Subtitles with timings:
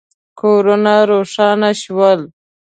[0.39, 2.19] کورونه روښانه شول.